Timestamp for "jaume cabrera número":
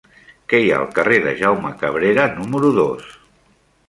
1.41-2.73